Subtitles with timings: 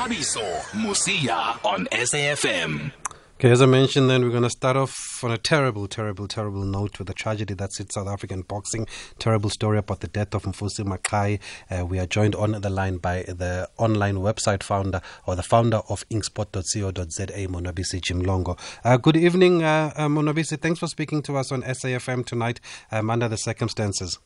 [0.00, 0.40] Thabiso
[0.72, 2.90] Mosia on SAFM.
[3.34, 6.64] Okay, as I mentioned, then we're going to start off on a terrible, terrible, terrible
[6.64, 8.86] note with the tragedy that's hit South African boxing.
[9.18, 11.38] Terrible story about the death of Mfusi Maqhayi.
[11.70, 15.82] Uh, we are joined on the line by the online website founder or the founder
[15.90, 18.58] of inksport.co.za, Monwabisi Jimlongo.
[18.82, 20.58] Uh, good evening, uh, uh, Monwabisi.
[20.58, 22.58] Thanks for speaking to us on SAFM tonight
[22.90, 24.18] um, under the circumstances.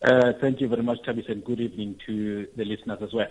[0.00, 3.28] Uh, thank you very much, Tabis, and good evening to the listeners as well.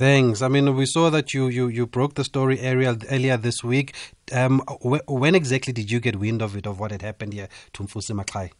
[0.00, 0.40] Thanks.
[0.40, 2.94] I mean, we saw that you, you, you broke the story earlier,
[3.36, 3.94] this week.
[4.32, 7.48] Um, wh- when exactly did you get wind of it, of what had happened here
[7.74, 8.50] to Mfusi Maqhayi?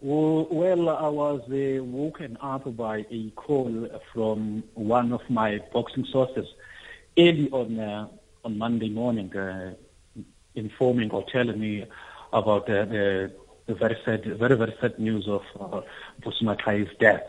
[0.00, 6.46] Well, I was uh, woken up by a call from one of my boxing sources
[7.18, 8.06] early on uh,
[8.44, 9.74] on Monday morning, uh,
[10.54, 11.84] informing or telling me
[12.32, 13.32] about uh, the
[13.66, 15.80] the very sad, very very sad news of uh,
[17.00, 17.24] death.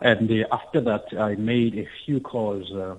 [0.00, 2.96] And uh, after that, I made a few calls uh,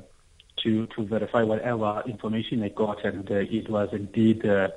[0.64, 4.70] to to verify whatever information I got, and uh, it was indeed uh,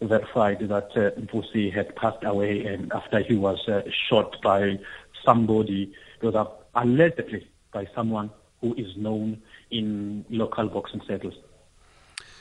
[0.00, 4.78] verified that uh, had passed away, and after he was uh, shot by
[5.24, 11.34] somebody, it was allegedly by someone who is known in local boxing circles.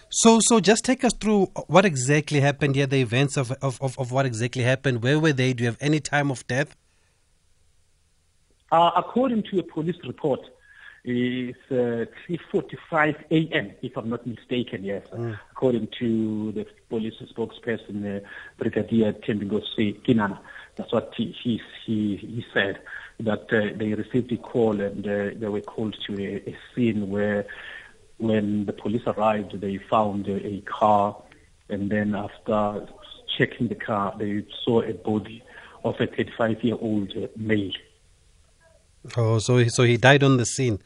[0.10, 3.98] So, so just take us through what exactly happened here, the events of, of, of,
[3.98, 5.02] of what exactly happened.
[5.02, 5.54] Where were they?
[5.54, 6.76] Do you have any time of death?
[8.72, 10.40] Uh, according to a police report,
[11.04, 15.06] it's uh, 3.45 a.m., if I'm not mistaken, yes.
[15.12, 15.38] Mm.
[15.52, 18.28] According to the police spokesperson, uh,
[18.58, 20.40] Brigadier Thembinkosi Kinana.
[20.76, 22.80] That's what he, he, he, he said,
[23.20, 27.10] that uh, they received a call and uh, they were called to a, a, scene
[27.10, 27.46] where
[28.18, 31.22] when the police arrived, they found a, a car
[31.68, 32.88] and then after
[33.38, 35.44] checking the car, they saw a body
[35.84, 37.72] of a 35-year-old male.
[39.18, 40.80] Oh, so he, so he died on the scene.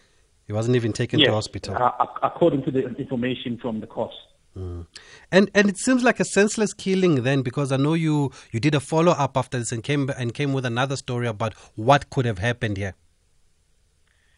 [0.47, 1.75] He wasn't even taken yes, to hospital.
[1.75, 4.15] Uh, according to the information from the course.
[4.55, 4.85] Mm.
[5.31, 8.73] And and it seems like a senseless killing then, because I know you you did
[8.73, 12.25] a follow up after this and came and came with another story about what could
[12.25, 12.95] have happened here.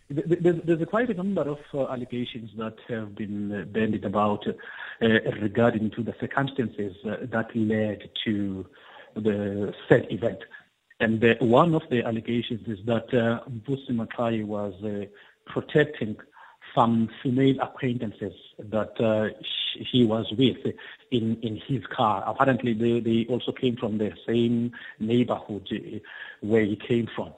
[0.10, 5.08] There's, there's quite a number of uh, allegations that have been uh, bandied about uh,
[5.42, 8.66] regarding to the circumstances uh, that led to
[9.16, 10.40] the said event.
[11.00, 15.06] And the, one of the allegations is that uh, Mfusi Maqhayi was uh,
[15.46, 16.18] protecting
[16.74, 19.30] some female acquaintances that uh,
[19.92, 20.58] he was with
[21.12, 22.24] in, in his car.
[22.26, 26.00] Apparently, they, they also came from the same neighborhood uh,
[26.42, 27.34] where he came from.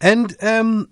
[0.00, 0.88] And um,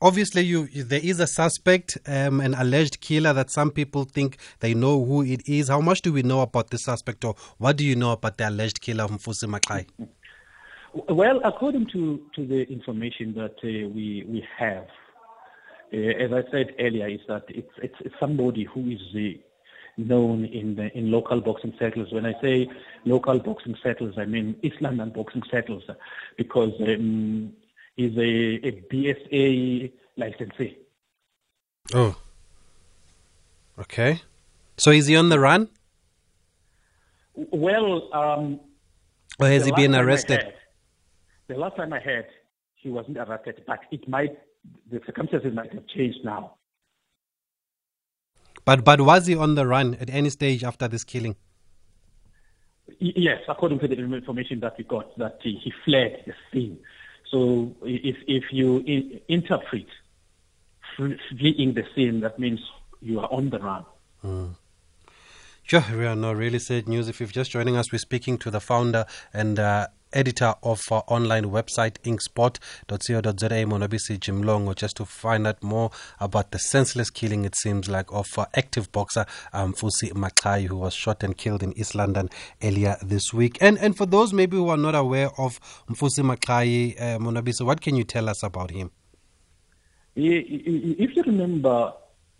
[0.00, 4.74] obviously you there is a suspect um, an alleged killer that some people think they
[4.74, 5.68] know who it is.
[5.68, 8.48] How much do we know about the suspect or what do you know about the
[8.48, 9.86] alleged killer of Mfusi Maqhayi?
[11.08, 14.86] Well according to to the information that uh, we we have
[15.92, 19.38] uh, as i said earlier is that it's it's, it's somebody who is uh,
[19.96, 22.12] known in the, in local boxing circles.
[22.12, 22.68] When i say
[23.04, 25.84] local boxing circles i mean east london boxing circles
[26.36, 27.52] because um,
[27.96, 30.78] is a, a BSA licensee.
[31.94, 32.16] Oh.
[33.78, 34.20] Okay.
[34.76, 35.68] So is he on the run?
[37.34, 38.60] Well, um,
[39.38, 40.42] or has he been arrested?
[40.42, 40.54] Heard,
[41.48, 42.26] the last time I heard,
[42.74, 44.38] he wasn't arrested, but it might,
[44.90, 46.56] the circumstances might have changed now.
[48.64, 51.36] But but was he on the run at any stage after this killing?
[52.98, 56.78] Yes, according to the information that we got, that he, he fled the scene.
[57.30, 59.86] So if, if you in, interpret
[60.96, 62.60] fleeing the scene, that means
[63.00, 63.84] you are on the run.
[64.24, 64.56] Mm.
[65.62, 67.08] Sure, we are no really sad news.
[67.08, 71.04] If you're just joining us, we're speaking to the founder and uh, editor of our
[71.06, 77.56] online website inksport.co.za Jim Jimlongo just to find out more about the senseless killing it
[77.56, 81.76] seems like of uh, active boxer um, Mfusi Maqhayi who was shot and killed in
[81.78, 82.28] East London
[82.62, 83.58] earlier this week.
[83.60, 87.80] And and for those maybe who are not aware of Mfusi Maqhayi uh, Monwabisi what
[87.80, 88.90] can you tell us about him?
[90.16, 91.92] If you remember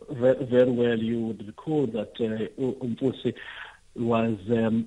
[0.08, 3.34] very well you would recall that uh, Mfusi
[3.94, 4.86] was um,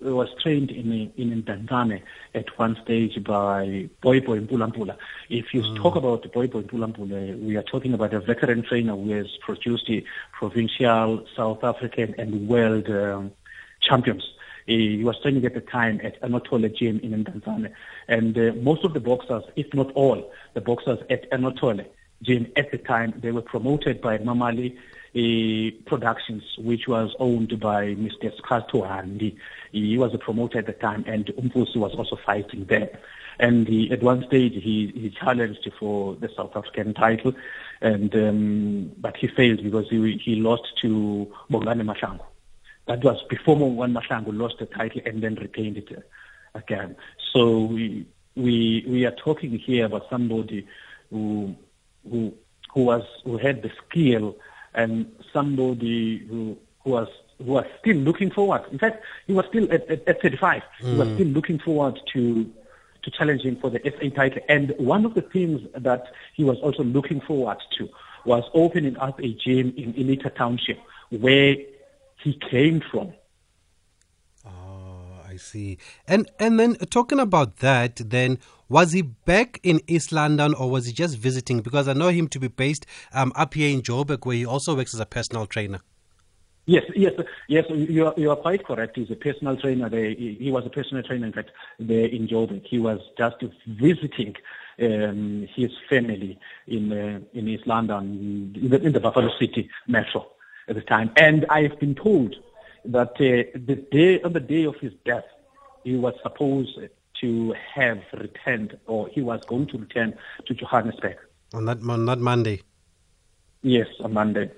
[0.00, 2.02] was trained in in Mdantsane
[2.34, 4.96] at one stage by Boy Boy Mpula
[5.28, 5.76] If you mm.
[5.76, 9.86] talk about Boy Boy Mpula we are talking about a veteran trainer who has produced
[9.86, 13.32] the provincial, South African, and world um,
[13.80, 14.24] champions.
[14.66, 17.72] He was training at the time at Anatole Gym in Mdantsane.
[18.08, 21.80] And uh, most of the boxers, if not all, the boxers at Anatole
[22.22, 24.76] Gym at the time, they were promoted by Mamali
[25.12, 28.32] Productions, which was owned by Mr.
[28.40, 29.36] Skato Handi.
[29.72, 32.98] He was a promoter at the time, and Umfusi was also fighting there.
[33.38, 37.34] And he, at one stage, he, he challenged for the South African title,
[37.80, 42.24] and um, but he failed because he, he lost to Bongani Mahlangu.
[42.86, 46.04] That was before Bongani Mahlangu lost the title and then retained it
[46.54, 46.96] again.
[47.32, 48.06] So we,
[48.36, 50.66] we, we are talking here about somebody
[51.10, 51.54] who,
[52.08, 52.34] who,
[52.72, 54.36] who was, who had the skill
[54.74, 57.08] and somebody who, who was
[57.38, 58.62] who was still looking forward.
[58.70, 60.62] In fact, he was still at, at, at 35.
[60.82, 60.92] Mm.
[60.92, 62.50] He was still looking forward to
[63.02, 64.42] to challenging for the SA title.
[64.48, 67.88] And one of the things that he was also looking forward to
[68.26, 70.78] was opening up a gym in Ilita Township,
[71.10, 71.56] where
[72.22, 73.14] he came from.
[74.46, 75.78] Oh, I see.
[76.06, 78.38] And and then talking about that, then
[78.70, 81.60] was he back in East London or was he just visiting?
[81.60, 84.74] Because I know him to be based um, up here in Joburg, where he also
[84.76, 85.80] works as a personal trainer.
[86.66, 87.12] Yes, yes,
[87.48, 87.64] yes.
[87.68, 88.96] You are, you are quite correct.
[88.96, 89.88] He's a personal trainer.
[89.88, 90.10] There.
[90.10, 91.50] He was a personal trainer, in fact,
[91.80, 92.64] there in Joburg.
[92.64, 94.36] He was just visiting
[94.80, 96.38] um, his family
[96.68, 100.28] in uh, in East London, in the, in the, Buffalo City metro
[100.68, 101.10] at the time.
[101.16, 102.36] And I have been told
[102.84, 105.24] that uh, the day on the day of his death,
[105.82, 106.78] he was supposed
[107.20, 110.14] to have returned, or he was going to return
[110.46, 111.16] to Johannesburg
[111.54, 112.62] on that on that Monday.
[113.62, 114.50] Yes, on Monday.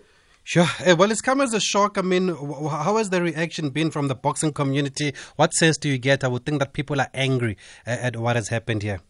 [0.44, 0.66] Sure.
[0.84, 1.98] Uh, well, it's come as a shock.
[1.98, 5.14] I mean, how has the reaction been from the boxing community?
[5.36, 6.24] What sense do you get?
[6.24, 7.56] I would think that people are angry
[7.86, 9.00] at what has happened here.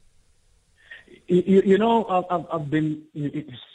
[1.29, 3.03] You, you know, I've, I've, been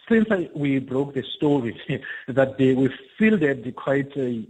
[0.07, 1.79] since we broke the story
[2.27, 4.45] that they, we fielded quite a,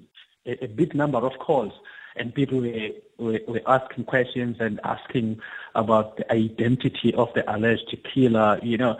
[0.46, 1.72] a, big number of calls,
[2.20, 5.40] and people were, were, were asking questions and asking
[5.76, 8.60] about the identity of the alleged killer.
[8.62, 8.98] You know,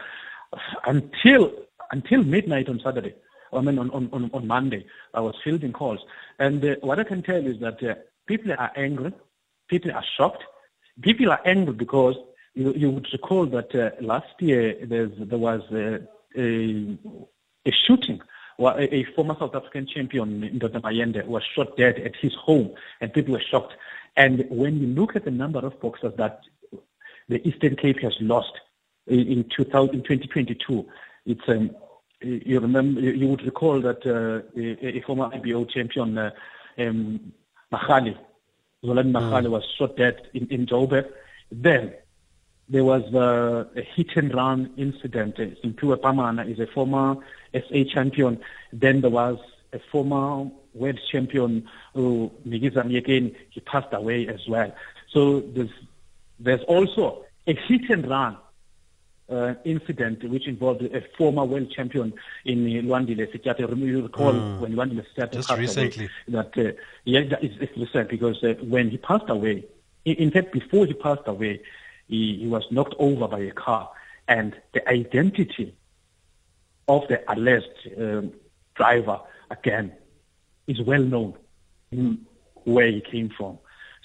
[0.86, 1.52] until
[1.92, 3.16] until midnight on Saturday.
[3.54, 6.00] I mean, on, on, on Monday, I was fielding calls.
[6.38, 9.14] And uh, what I can tell you is that uh, people are angry,
[9.70, 10.44] people are shocked.
[11.02, 12.16] People are angry because
[12.56, 16.02] you, you would recall that uh, last year there was a,
[16.38, 18.22] a shooting.
[18.60, 23.14] A, a former South African champion, Ndoda Mayende, was shot dead at his home, and
[23.14, 23.74] people were shocked.
[24.16, 26.42] And when you look at the number of boxers that
[27.30, 28.54] the Eastern Cape has lost
[29.06, 30.86] in, in, 2000, in 2022,
[31.26, 31.76] it's um,
[32.22, 36.32] you remember, you would recall that uh, a, a, former IBO champion, uh,
[36.80, 37.32] um,
[37.72, 38.18] Marali,
[38.84, 39.52] Zolani Marali, mm.
[39.52, 41.08] was shot dead in, in Joburg.
[41.52, 41.94] Then
[42.70, 45.38] there was uh, a hit and run incident.
[45.38, 47.16] Simphiwe Pamana is a former
[47.54, 48.40] SA champion.
[48.74, 49.38] Then there was
[49.74, 54.74] a former world champion, who Mikiza Myekeni, he passed away as well.
[55.10, 55.70] So there's,
[56.40, 58.38] there's also a hit and run
[59.30, 62.14] uh, incident which involved a former world champion
[62.46, 63.78] in Lwandile Sityate.
[63.78, 64.60] You recall mm.
[64.60, 66.10] when Lwandile Sityate Just passed recently.
[66.28, 66.72] away that uh,
[67.06, 69.66] yeah, it's, it's recent because uh, when he passed away,
[70.06, 71.62] in, in, fact, before he passed away,
[72.08, 73.90] he, he was knocked over by a car,
[74.28, 75.76] and the identity
[76.88, 78.34] of the alleged um,
[78.76, 79.20] driver
[79.52, 79.92] again
[80.68, 81.34] is well known
[82.64, 83.58] where he came from.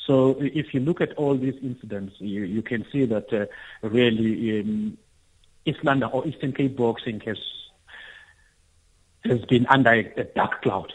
[0.06, 3.46] So if you look at all these incidents, you, you can see that uh,
[3.86, 4.98] really um,
[6.12, 7.38] or Eastern Cape boxing has
[9.24, 10.92] has been under a, a dark cloud.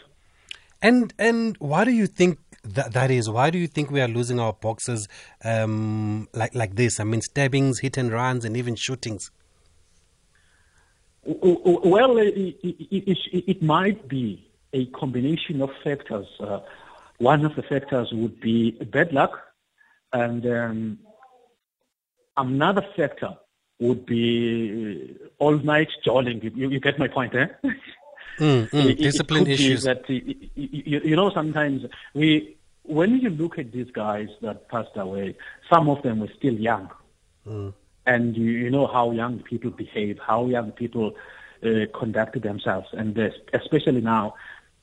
[0.82, 2.38] And and why do you think
[2.74, 3.28] that that is?
[3.30, 5.08] Why do you think we are losing our boxers
[5.44, 7.00] um, like like this?
[7.00, 9.30] I mean, stabbings, hit and runs, and even shootings.
[11.24, 16.26] Well, it, it, it, it might be a combination of factors.
[16.40, 16.60] Uh,
[17.18, 19.38] one of the factors would be bad luck,
[20.12, 20.98] and um,
[22.36, 23.36] another factor
[23.80, 26.40] would be all night jolling.
[26.42, 27.46] You, you get my point, eh?
[28.38, 29.82] Mm, mm, discipline issues.
[29.84, 32.56] That you, you know, sometimes we,
[32.88, 35.36] when you look at these guys that passed away,
[35.70, 36.90] some of them were still young,
[37.46, 37.72] mm.
[38.06, 41.14] and you, you know how young people behave, how young people
[41.62, 43.16] uh, conduct themselves, and
[43.52, 44.34] especially now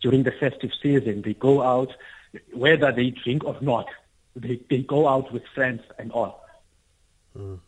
[0.01, 1.91] during the festive season, they go out,
[2.53, 3.87] whether they drink or not,
[4.35, 6.45] they they go out with friends and all.
[7.35, 7.59] Mm.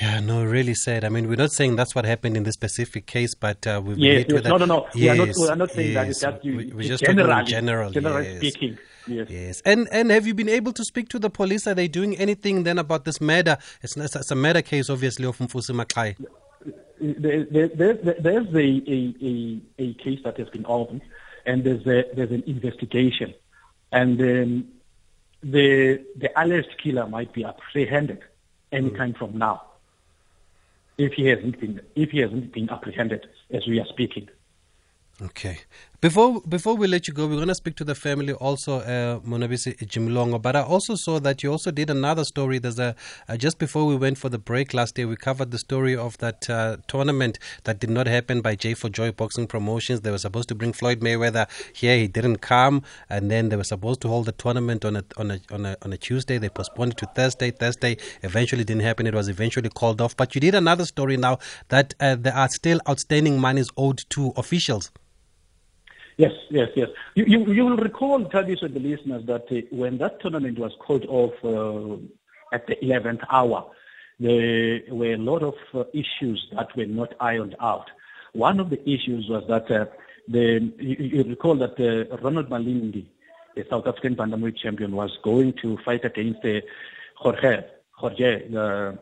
[0.00, 1.04] Yeah, no, really sad.
[1.04, 3.94] I mean, we're not saying that's what happened in this specific case, but uh, we
[3.94, 4.44] yes, yes.
[4.44, 4.86] No, no, no.
[4.94, 5.94] Yes, we, are not, we are not saying yes.
[5.94, 6.08] that.
[6.10, 8.36] It's just, we, we're just generally, general, generally yes.
[8.38, 8.78] speaking.
[9.08, 9.26] Yes.
[9.28, 9.62] Yes.
[9.64, 11.66] And and have you been able to speak to the police?
[11.66, 13.58] Are they doing anything then about this murder?
[13.82, 16.14] It's, it's a murder case, obviously, of Mfusi Maqhayi.
[17.00, 21.02] There, there, there, there's a, a, a, case that has been opened,
[21.46, 23.34] and there's a, there's an investigation,
[23.90, 24.68] and um,
[25.42, 28.20] the the alleged killer might be apprehended
[28.70, 29.18] anytime mm.
[29.18, 29.62] from now
[30.98, 34.28] if he hasn't been if he hasn't been apprehended as we are speaking.
[35.22, 35.60] Okay.
[36.00, 39.18] Before before we let you go, we're going to speak to the family also, uh,
[39.18, 40.40] Monwabisi Jimlongo.
[40.40, 42.60] But I also saw that you also did another story.
[42.60, 42.94] There's a
[43.28, 46.16] uh, just before we went for the break last day, we covered the story of
[46.18, 50.02] that uh, tournament that did not happen by J for Joy Boxing Promotions.
[50.02, 53.64] They were supposed to bring Floyd Mayweather here, he didn't come, and then they were
[53.64, 56.38] supposed to hold the tournament on a on a on a, on a Tuesday.
[56.38, 57.50] They postponed it to Thursday.
[57.50, 59.08] Thursday eventually didn't happen.
[59.08, 60.16] It was eventually called off.
[60.16, 61.40] But you did another story now
[61.70, 64.92] that uh, there are still outstanding monies owed to officials.
[66.18, 66.88] Yes, yes, yes.
[67.14, 70.72] You, you, you will recall, Thaddeus and the listeners, that uh, when that tournament was
[70.80, 71.96] called off uh,
[72.52, 73.70] at the 11th hour,
[74.18, 77.88] there were a lot of uh, issues that were not ironed out.
[78.32, 79.86] One of the issues was that uh,
[80.26, 83.06] the, you, you, recall that uh, Ronald Malindi,
[83.54, 86.62] the South African bantamweight champion, was going to fight against uh,
[87.14, 87.60] Jorge,
[87.92, 88.48] Jorge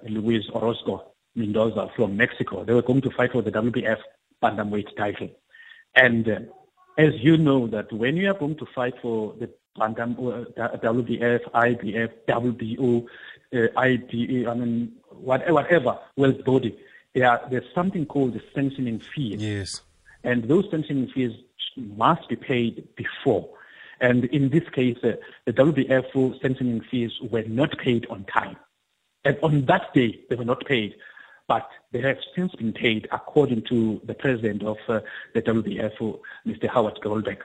[0.07, 2.63] Luis Orozco Mendoza from Mexico.
[2.63, 4.01] They were going to fight for the WBF
[4.43, 5.31] bantamweight title.
[5.95, 6.51] And
[6.97, 10.45] as you know that when you are going to fight for the Bantam, uh,
[10.79, 13.07] WBF, IBF, WBO,
[13.53, 16.79] uh, IBA, I mean, whatever, whatever world body,
[17.15, 19.43] there, there's something called the sanctioning fees.
[19.43, 19.83] Yes.
[20.25, 21.33] And those sanctioning fees
[21.77, 23.49] must be paid before.
[24.01, 25.13] And in this case, uh,
[25.45, 28.57] the WBF sanctioning fees were not paid on time.
[29.25, 30.95] And on that day, they were not paid
[31.49, 35.01] but they have since been paid according to the president of uh,
[35.35, 36.69] the WBF, Mr.
[36.69, 37.43] Howard Goldberg.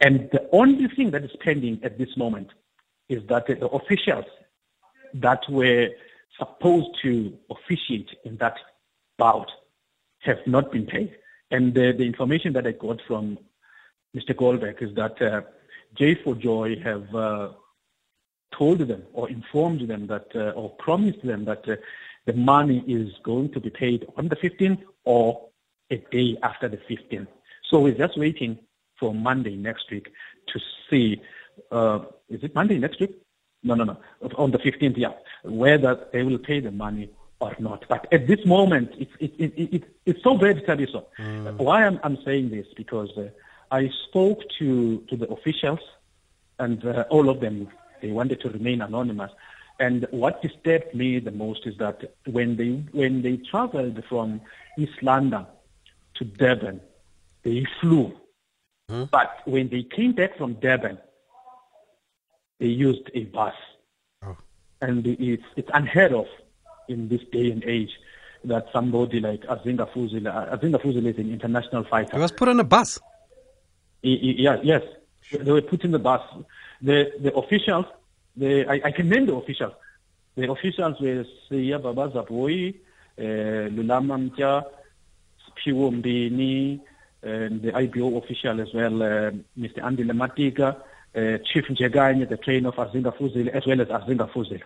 [0.00, 2.50] And the only thing that is pending at this moment
[3.08, 4.24] is that the officials
[5.14, 5.88] that were
[6.38, 8.56] supposed to officiate in that
[9.18, 9.50] bout
[10.20, 11.16] have not been paid.
[11.50, 13.38] And the, information that I got from
[14.16, 14.36] Mr.
[14.36, 15.42] Goldberg is that uh,
[15.96, 17.48] J4 Joy have uh,
[18.52, 21.76] told them or informed them that uh, or promised them that uh,
[22.26, 25.48] the money is going to be paid on the 15th or
[25.90, 27.28] a day after the 15th.
[27.70, 28.58] So we're just waiting
[28.98, 30.08] for Monday next week
[30.48, 31.20] to see,
[31.70, 33.14] uh, is it Monday next week?
[33.62, 33.96] No, no, no,
[34.36, 35.12] on the 15th, yeah,
[35.42, 37.84] whether they will pay the money or not.
[37.88, 41.06] But at this moment, it's, it, it, it, it's so bad, so.
[41.18, 41.56] Mm.
[41.56, 42.66] Why I'm, I'm saying this?
[42.76, 43.28] Because uh,
[43.70, 45.80] I spoke to, to the officials
[46.58, 47.68] and uh, all of them,
[48.02, 49.30] they wanted to remain anonymous.
[49.80, 54.40] And what disturbed me the most is that when they when they traveled from
[54.78, 55.46] East London
[56.14, 56.80] to Durban,
[57.42, 58.12] they flew.
[58.88, 59.04] Hmm?
[59.10, 60.98] But when they came back from Durban,
[62.60, 63.54] they used a bus.
[64.24, 64.36] Oh.
[64.80, 66.26] And it's it's unheard of
[66.88, 67.90] in this day and age
[68.44, 72.12] that somebody like Azinga Fuzile, Azinga Fuzile is an international fighter.
[72.12, 73.00] He was put on a bus.
[74.02, 74.82] He, he, yeah, yes,
[75.32, 76.22] they were put in the bus.
[76.82, 77.86] The the officials
[78.36, 79.74] the, I, I name the officials.
[80.36, 82.74] The officials were Siya Babaza Boy,
[83.18, 83.22] uh,
[83.70, 84.64] Lulama Mtya,
[85.56, 86.80] Piwo Mbini,
[87.22, 89.82] and the IBO official as well, uh, Mr.
[89.82, 90.76] Andy Lematika,
[91.14, 94.62] uh, Chief Njeganye, the trainer of Azinga Fuzile, as well as Azinga Fuzile.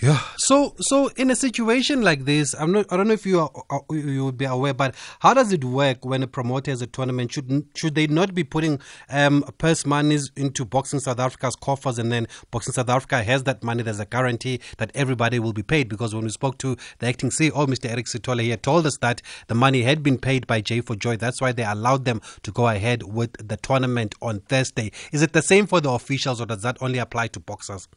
[0.00, 0.20] Yeah.
[0.36, 2.92] So, so in a situation like this, I'm not.
[2.92, 5.64] I don't know if you are, uh, you would be aware, but how does it
[5.64, 7.32] work when a promoter has a tournament?
[7.32, 12.12] Should should they not be putting um, purse monies into Boxing South Africa's coffers, and
[12.12, 13.82] then Boxing South Africa has that money?
[13.82, 15.88] There's a guarantee that everybody will be paid.
[15.88, 17.88] Because when we spoke to the acting CEO, Mr.
[17.88, 20.94] Eric Sithole, he had told us that the money had been paid by J for
[20.94, 21.16] Joy.
[21.16, 24.92] That's why they allowed them to go ahead with the tournament on Thursday.
[25.10, 27.88] Is it the same for the officials, or does that only apply to boxers?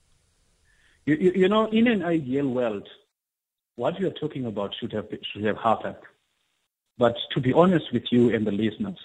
[1.09, 2.87] You, you, you know, in an ideal world,
[3.77, 6.03] what you're talking about should have should have happened.
[6.99, 8.99] But to be honest with you and the listeners,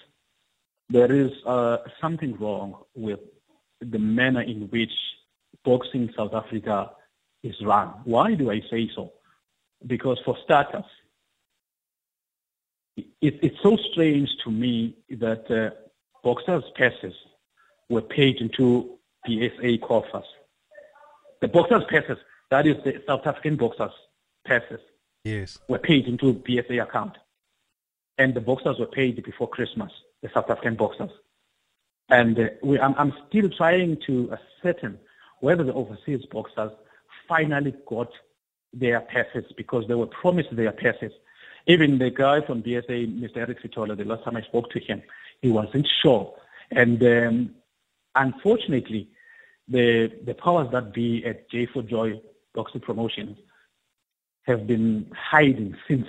[0.87, 3.21] there is uh, something wrong with
[3.81, 4.91] the manner in which
[5.63, 6.91] boxing South Africa
[7.41, 7.87] is run.
[8.03, 9.13] Why do I say so?
[9.87, 10.91] Because for starters,
[12.97, 15.71] it, it's so strange to me that uh,
[16.23, 17.15] boxers' purses
[17.89, 20.27] were paid into BSA coffers
[21.45, 22.17] the boxers' purses,
[22.49, 23.91] that is the South African boxers'
[24.45, 24.79] purses,
[25.23, 25.59] yes.
[25.67, 27.17] were paid into BSA account.
[28.17, 29.91] And the boxers were paid before Christmas,
[30.23, 31.11] the South African boxers.
[32.09, 34.97] And uh, we, I'm, I'm still trying to ascertain
[35.41, 36.71] whether the overseas boxers
[37.27, 38.09] finally got
[38.73, 41.11] their purses because they were promised their purses.
[41.67, 43.37] Even the guy from BSA, Mr.
[43.37, 45.03] Eric Sithole, the last time I spoke to him,
[45.43, 46.33] he wasn't sure.
[46.71, 47.55] And um,
[48.15, 49.09] unfortunately,
[49.67, 52.21] the, the powers that be at J4 Joy
[52.53, 53.37] Boxing Promotions
[54.43, 56.05] have been hiding since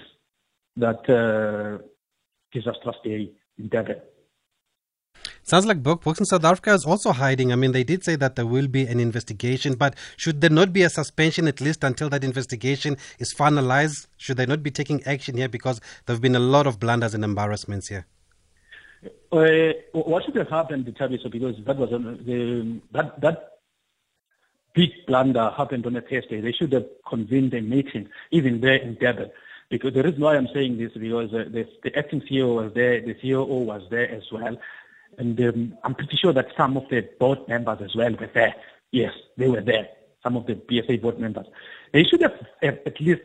[0.77, 1.83] that uh,
[2.53, 3.97] disastrous day in Durban.
[5.43, 7.53] Sounds like Box Boxing South Africa is also hiding.
[7.53, 10.73] I mean, they did say that there will be an investigation, but should there not
[10.73, 14.09] be a suspension at least until that investigation is finalized?
[14.17, 17.15] Should they not be taking action here because there have been a lot of blunders
[17.15, 18.07] and embarrassments here?
[19.33, 23.59] Uh, what should have happened, Thabiso, because that was on the, that, that
[24.75, 26.41] big blunder happened on a Thursday.
[26.41, 29.31] They should have convened a meeting, even there in Durban.
[29.69, 33.01] Because the reason why I'm saying this because uh, the, the acting CEO was there,
[33.01, 34.57] the COO was there as well,
[35.19, 38.55] and um, I'm pretty sure that some of the board members as well were there.
[38.93, 39.89] Yes, they were there.
[40.23, 41.47] Some of the BSA board members.
[41.93, 43.23] They should have, have at least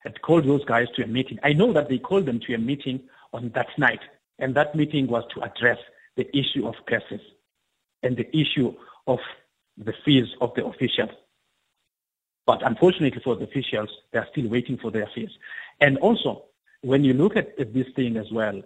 [0.00, 1.38] had called those guys to a meeting.
[1.42, 3.00] I know that they called them to a meeting
[3.32, 4.00] on that night,
[4.38, 5.78] and that meeting was to address
[6.16, 7.20] the issue of cases
[8.02, 8.74] and the issue
[9.06, 9.18] of
[9.76, 11.10] the fees of the officials.
[12.46, 15.30] But unfortunately for the officials, they are still waiting for their fees.
[15.80, 16.44] And also,
[16.82, 18.62] when you look at, at this thing as well,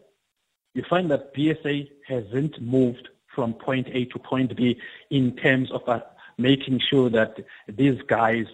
[0.74, 4.78] you find that BSA hasn't moved from point A to point B
[5.10, 6.00] in terms of uh,
[6.36, 8.46] making sure that these guys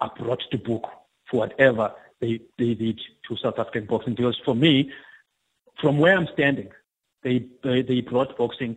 [0.00, 0.88] are brought to book
[1.30, 4.14] for whatever they, they did to South African boxing.
[4.14, 4.90] Because for me,
[5.80, 6.68] from where I'm standing,
[7.22, 8.76] they, they, they brought boxing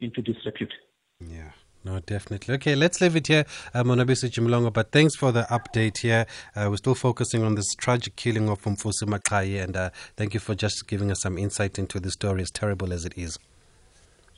[0.00, 0.72] into disrepute.
[1.20, 1.50] Yeah.
[1.84, 2.54] No, definitely.
[2.56, 4.72] Okay, let's leave it here, uh, Monwabisi Jimlongo.
[4.72, 6.26] But thanks for the update here.
[6.54, 10.40] Uh, we're still focusing on this tragic killing of Mfusi Maqhayi, and uh, thank you
[10.40, 13.38] for just giving us some insight into the story, as terrible as it is.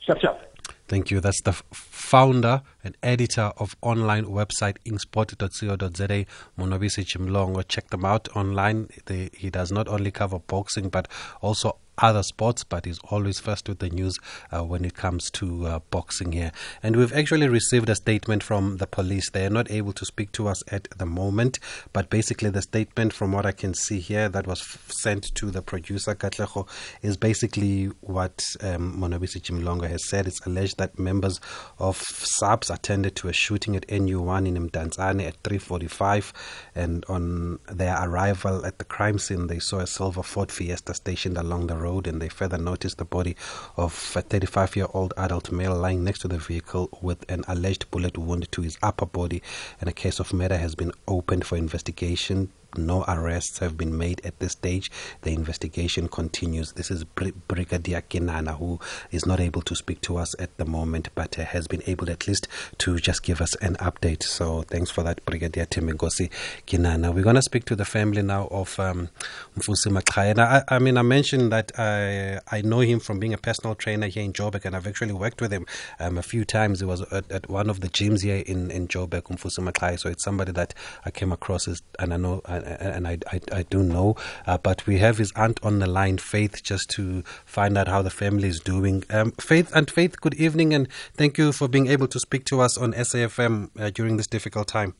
[0.05, 0.37] Sure, sure.
[0.87, 1.19] Thank you.
[1.19, 6.25] That's the founder and editor of online website inksport.co.za,
[6.57, 7.67] Monwabisi Jimlongo.
[7.67, 8.89] Check them out online.
[9.05, 11.07] They, he does not only cover boxing, but
[11.41, 14.17] also other sports, but is always first with the news
[14.51, 16.51] uh, when it comes to uh, boxing here.
[16.81, 19.29] And we've actually received a statement from the police.
[19.29, 21.59] They are not able to speak to us at the moment,
[21.93, 25.51] but basically, the statement, from what I can see here, that was f- sent to
[25.51, 26.67] the producer, Katlejo,
[27.01, 30.27] is basically what um, Jimlongo has said.
[30.27, 31.39] It's alleged that members
[31.79, 36.33] of SAPS attended to a shooting at NU1 in Mdantsane at 3.45,
[36.75, 41.37] and on their arrival at the crime scene, they saw a silver Ford Fiesta stationed
[41.37, 43.35] along the road, and they further noticed the body
[43.77, 47.89] of a 35 year old adult male lying next to the vehicle with an alleged
[47.91, 49.41] bullet wound to his upper body.
[49.79, 54.21] And a case of murder has been opened for investigation no arrests have been made
[54.23, 54.91] at this stage.
[55.21, 56.73] The investigation continues.
[56.73, 58.79] This is Brigadier Kinana, who
[59.11, 62.09] is not able to speak to us at the moment, but uh, has been able
[62.09, 62.47] at least
[62.79, 64.23] to just give us an update.
[64.23, 66.29] So thanks for that, Brigadier Thembinkosi
[66.67, 67.13] Kinana.
[67.13, 69.09] We're going to speak to the family now of um,
[69.57, 70.37] Mfusi Maqhayi.
[70.39, 74.07] I, I, mean, I mentioned that I, I know him from being a personal trainer
[74.07, 75.65] here in Joburg, and I've actually worked with him
[75.99, 76.79] um, a few times.
[76.79, 79.99] He was at, at, one of the gyms here in, in Joburg, Mfusi Maqhayi.
[79.99, 80.73] So it's somebody that
[81.05, 82.41] I came across, as, and I know.
[82.45, 84.15] I, and I, I, I do know.
[84.45, 88.01] Uh, but we have his aunt on the line, Faith, just to find out how
[88.01, 89.03] the family is doing.
[89.09, 92.61] Um, Faith and Faith, good evening, and thank you for being able to speak to
[92.61, 94.93] us on SAFM uh, during this difficult time.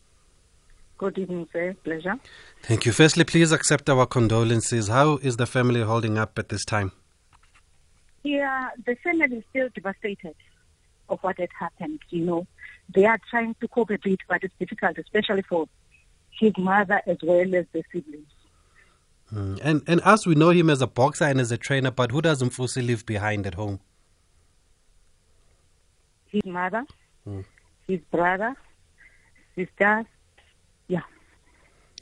[0.97, 1.75] Good evening, sir.
[1.83, 2.19] Pleasure.
[2.61, 2.91] Thank you.
[2.91, 4.87] Firstly, please accept our condolences.
[4.87, 6.91] How is the family holding up at this time?
[8.23, 10.35] Yeah, the family is still devastated
[11.09, 12.01] of what had happened.
[12.09, 12.47] You know,
[12.93, 15.67] they are trying to cope a bit, but it's difficult, especially for
[16.41, 18.25] his mother as well as the siblings.
[19.31, 19.59] Mm.
[19.63, 22.21] And and as we know him as a boxer and as a trainer, but who
[22.21, 23.79] does Mfusi leave behind at home?
[26.25, 26.83] His mother,
[27.27, 27.45] mm.
[27.87, 28.55] his brother,
[29.55, 30.05] sister,
[30.87, 31.01] yeah.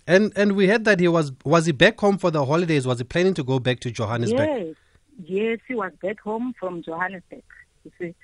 [0.07, 2.87] And and we heard that he was was he back home for the holidays?
[2.87, 4.47] Was he planning to go back to Johannesburg?
[4.47, 4.75] Yes,
[5.25, 7.43] yes, he was back home from Johannesburg.
[7.83, 8.15] You see,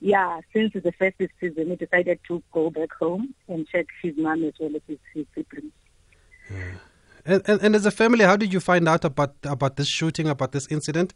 [0.00, 4.44] yeah, since the festive season, he decided to go back home and check his mom
[4.44, 5.72] as well as his, his siblings.
[6.50, 6.72] Yeah.
[7.24, 10.28] And, and, and as a family, how did you find out about about this shooting,
[10.28, 11.14] about this incident?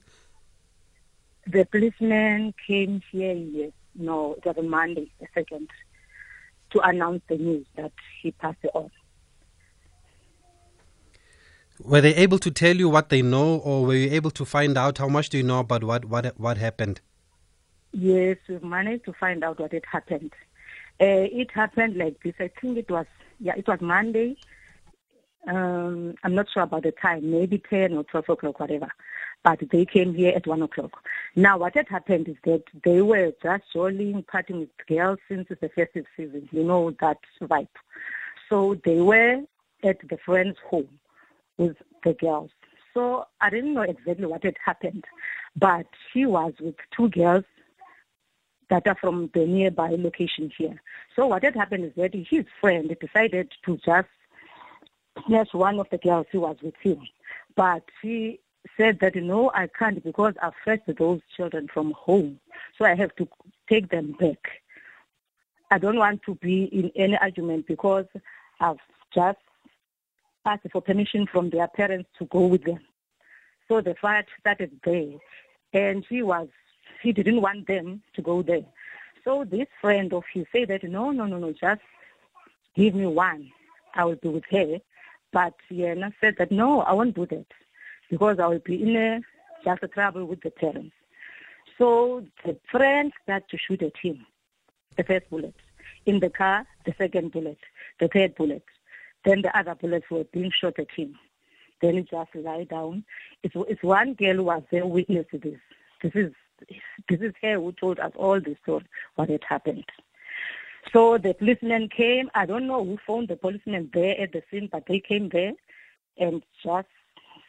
[1.47, 5.69] The policeman came here, yes, no, it was on Monday, the second,
[6.71, 8.91] to announce the news that he passed on.
[11.81, 14.77] Were they able to tell you what they know, or were you able to find
[14.77, 17.01] out how much do you know about what what what happened?
[17.93, 20.33] Yes, we've managed to find out what had happened.
[21.01, 22.35] Uh, it happened like this.
[22.41, 23.07] I think it was
[23.39, 24.37] yeah, it was Monday.
[25.49, 28.89] Um, I'm not sure about the time, maybe ten or twelve o'clock, whatever.
[29.43, 31.05] But they came here at one o'clock.
[31.35, 35.69] Now, what had happened is that they were just strolling, partying with girls since the
[35.69, 36.49] festive season.
[36.53, 37.67] You know that vibe.
[38.49, 39.41] So they were
[39.83, 40.89] at the friend's home
[41.57, 42.51] with the girls.
[42.95, 45.05] So I didn't know exactly what had happened,
[45.57, 47.45] but she was with two girls
[48.73, 50.81] that are from the nearby location here.
[51.15, 54.09] So what had happened is that his friend decided to just
[55.27, 57.07] snatch one of the girls who was with him.
[57.55, 58.41] But he
[58.79, 62.41] said that, no, I can't because I've fetched those children from home.
[62.79, 63.29] So I have to
[63.69, 64.41] take them back.
[65.71, 68.07] I don't want to be in any argument because
[68.59, 68.81] I've
[69.15, 69.39] just
[70.47, 72.81] asked for permission from their parents to go with them.
[73.69, 75.19] So the fight started there.
[75.75, 76.49] and he was
[77.03, 78.65] he didn't want them to go there.
[79.25, 81.81] So this friend of his said that no, no, no, no, just
[82.75, 83.51] give me one.
[83.95, 84.79] I will be with her.
[85.33, 87.47] But Yena said that no, I won't do that
[88.11, 89.21] because I will be in a
[89.65, 90.95] just a trouble with the parents.
[91.79, 94.27] So the friend started to shoot at him,
[94.97, 95.55] the first bullet.
[96.05, 97.59] In the car, the second bullet,
[98.01, 98.65] the third bullet.
[99.25, 101.17] Then the other bullets were being shot at him.
[101.81, 103.05] Then he just lie down.
[103.43, 105.59] It's, it's one girl who was there witness to this.
[106.03, 106.33] This is
[107.09, 109.85] this is her who told us all the story, what had happened.
[110.93, 112.31] So the policeman came.
[112.35, 115.53] I don't know who phoned the policeman there at the scene, but they came there
[116.19, 116.89] and just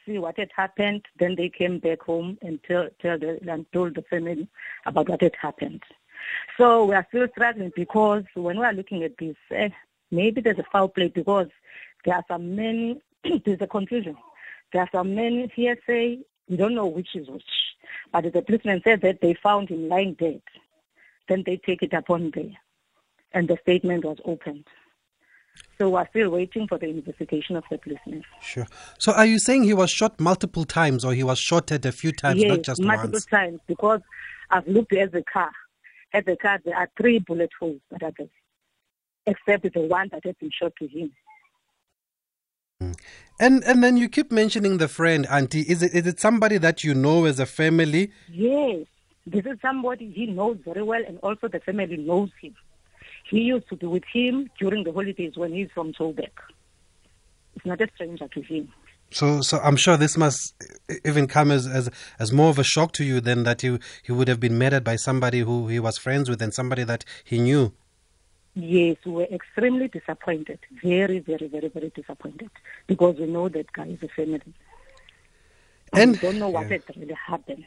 [0.06, 1.06] see what had happened.
[1.20, 4.48] Then they came back home and tell, tell the, and told the family
[4.86, 5.82] about what had happened.
[6.58, 9.70] So we are still struggling because when we are looking at this, eh,
[10.12, 11.48] maybe there's a foul play because
[12.06, 13.02] there are some many,
[13.46, 14.16] there's a confusion.
[14.72, 17.44] There are some many hearsay, we don't know which is which.
[18.12, 20.42] But the policeman said that they found him lying dead.
[21.28, 22.58] Then they take it upon there.
[23.34, 24.68] And the statement was opened.
[25.78, 28.24] So we're still waiting for the investigation of the policeman.
[28.42, 28.66] Sure.
[28.98, 31.92] So are you saying he was shot multiple times or he was shot at a
[31.92, 33.26] few times, yes, not just multiple once?
[33.26, 34.02] times because
[34.50, 35.52] I've looked at the car.
[36.14, 38.28] At the car, there are three bullet holes that are there,
[39.26, 41.12] except the one that has been shot to him.
[42.80, 42.92] Hmm.
[43.40, 45.62] And and then you keep mentioning the friend, Auntie.
[45.62, 48.12] Is it is it somebody that you know as a family?
[48.32, 48.86] Yes,
[49.26, 52.56] this is somebody he knows very well, and also the family knows him.
[53.30, 56.30] He used to be with him during the holidays when he's from Joburg.
[57.56, 58.72] It's not a stranger to him.
[59.10, 60.54] So so I'm sure this must
[61.04, 64.12] even come as as, as more of a shock to you than that he he
[64.12, 67.40] would have been murdered by somebody who he was friends with and somebody that he
[67.40, 67.74] knew.
[68.56, 70.60] Yes, we were extremely disappointed.
[70.84, 72.50] Very, very, very, very disappointed
[72.88, 74.42] because we know that guy is a family.
[75.92, 76.78] And, And- we don't know what yeah.
[76.78, 77.66] had really happened.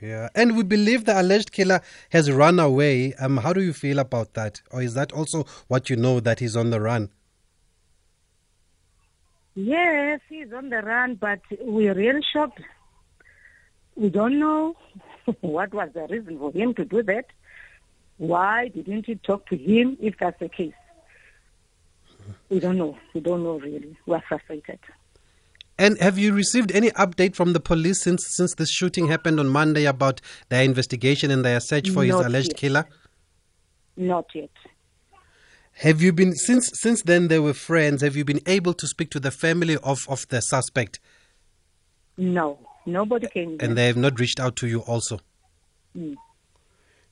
[0.00, 3.14] Yeah, and we believe the alleged killer has run away.
[3.14, 6.38] Um, how do you feel about that, or is that also what you know that
[6.38, 7.10] he's on the run?
[9.54, 12.60] Yes, he's on the run, but we're really shocked.
[13.96, 14.76] We don't know
[15.40, 17.26] what was the reason for him to do that.
[18.18, 20.74] Why didn't you talk to him if that's the case?
[22.50, 22.98] We don't know.
[23.14, 23.96] We don't know really.
[24.06, 24.78] We're frustrated.
[25.78, 29.48] And have you received any update from the police since since this shooting happened on
[29.48, 32.56] Monday about their investigation and their search for his alleged yet.
[32.56, 32.86] killer?
[33.96, 34.50] Not yet.
[35.74, 38.02] Have you been since since then they were friends?
[38.02, 40.98] Have you been able to speak to the family of of the suspect,
[42.16, 42.58] No.
[42.84, 43.58] Nobody came.
[43.60, 45.20] and they have not reached out to you also?
[45.96, 46.16] Mm.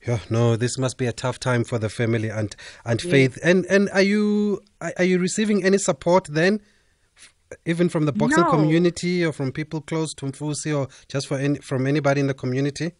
[0.07, 3.39] Yeah, no, this must be a tough time for the family and and Faith.
[3.43, 4.63] And and are you
[4.99, 6.61] are you receiving any support then,
[7.65, 8.51] even from the boxing No.
[8.51, 12.35] community or from people close to Mfusi or just for any, from anybody in the
[12.35, 12.93] community?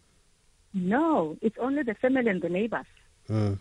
[0.73, 2.85] No, it's only the family and the neighbors.
[3.29, 3.59] Mm.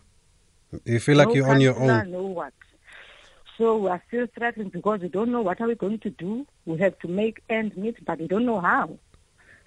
[0.85, 2.11] You feel like no you're on your own.
[2.11, 2.52] No what.
[3.56, 6.46] So we are still struggling because we don't know what are we going to do.
[6.66, 8.98] We have to make ends meet, but we don't know how.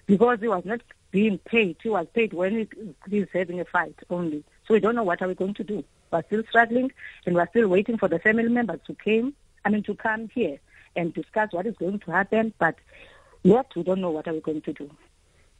[0.06, 0.80] Because he was not
[1.10, 1.76] being paid.
[1.82, 2.68] He was paid when he,
[3.08, 4.44] he's having a fight only.
[4.66, 5.84] So we don't know what are we going to do.
[6.10, 6.90] We're still struggling
[7.26, 10.58] and we're still waiting for the family members to came, I mean to come here
[10.96, 12.52] and discuss what is going to happen.
[12.58, 12.76] But
[13.42, 14.90] yet we don't know what are we going to do.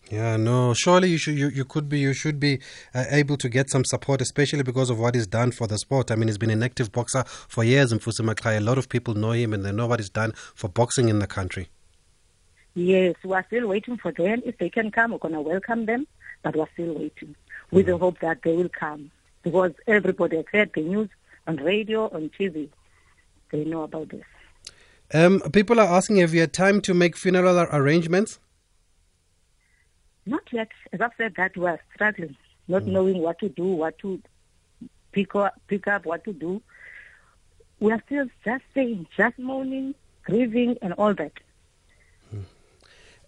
[0.08, 0.74] Yeah, no.
[0.74, 2.60] Surely you should, you, you could be, you should be
[2.94, 6.10] uh, able to get some support, especially because of what he's done for the sport.
[6.10, 8.58] I mean, he's been an active boxer for years in Fusi Maqhayi.
[8.58, 11.18] A lot of people know him and they know what he's done for boxing in
[11.18, 11.68] the country.
[12.80, 14.40] Yes, we are still waiting for them.
[14.42, 16.06] If they can come, we're going to welcome them,
[16.42, 17.36] but we're still waiting
[17.70, 19.10] with the hope that they will come
[19.42, 21.10] because everybody has heard the news
[21.46, 22.70] on radio, on TV.
[23.50, 24.24] They know about this.
[25.12, 28.38] Um, people are asking, if you had time to make funeral arrangements?
[30.24, 30.68] Not yet.
[30.90, 32.34] As I've said that, we are struggling,
[32.66, 34.22] not knowing what to do, what to
[35.12, 36.62] pick up, pick up, what to do.
[37.78, 41.32] We are still just saying, just mourning, grieving, and all that.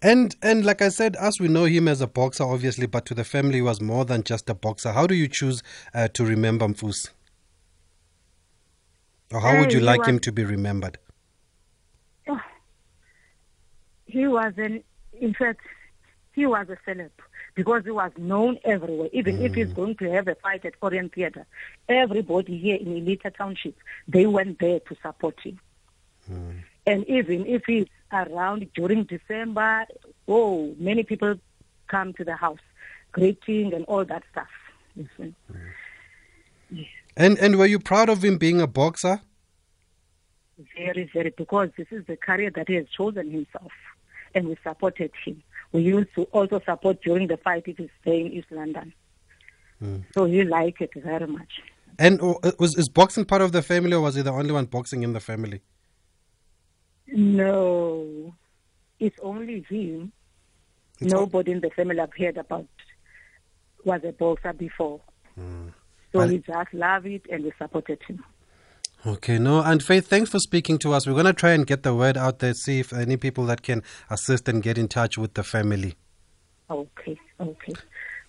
[0.03, 3.13] And and like I said, as we know him as a boxer, obviously, but to
[3.13, 4.91] the family, he was more than just a boxer.
[4.91, 5.63] How do you choose
[5.93, 7.09] uh, to remember Mfus?
[9.31, 10.97] Or how would you he like him to be remembered?
[12.27, 12.39] Oh,
[14.05, 14.83] he was an,
[15.19, 15.61] in fact,
[16.33, 17.09] he was a celeb
[17.55, 19.09] because he was known everywhere.
[19.13, 19.75] Even if he's mm.
[19.75, 21.45] going to have a fight at Orient Theatre,
[21.87, 23.75] everybody here in Ilita Township,
[24.07, 25.59] they went there to support him.
[26.29, 26.63] Mm.
[26.85, 29.85] And even if he's around during December,
[30.27, 31.35] oh, many people
[31.87, 32.59] come to the house,
[33.11, 34.47] greeting and all that stuff.
[34.95, 35.35] Listen.
[37.15, 39.21] And and were you proud of him being a boxer?
[40.77, 43.71] Very, very, because this is the career that he has chosen himself,
[44.35, 45.41] and we supported him.
[45.73, 48.93] we used to also support during the fight if he's staying in East London.
[49.83, 50.03] Mm.
[50.13, 51.61] So he liked it very much.
[51.99, 54.65] And uh, was is boxing part of the family, or was he the only one
[54.65, 55.61] boxing in the family?
[57.07, 58.33] No,
[58.99, 60.11] it's only him.
[60.99, 61.55] It's Nobody all...
[61.55, 62.67] in the family I've heard about
[63.83, 65.01] was a boxer before.
[65.39, 65.73] Mm.
[66.11, 68.23] So he just loved it and we supported him.
[69.05, 71.05] Okay, no, and Faith, thanks for speaking to us.
[71.05, 73.61] We're going to try and get the word out there, see if any people that
[73.61, 75.95] can assist and get in touch with the family.
[76.69, 77.73] Okay, okay.